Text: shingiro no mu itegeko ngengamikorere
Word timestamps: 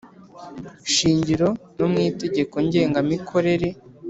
shingiro 0.93 1.47
no 1.77 1.85
mu 1.91 1.99
itegeko 2.09 2.55
ngengamikorere 2.65 3.69